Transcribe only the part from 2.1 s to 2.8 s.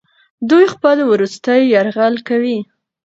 کوي.